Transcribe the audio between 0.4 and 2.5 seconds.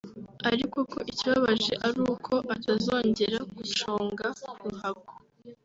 ariko ko ikibabaje ari uko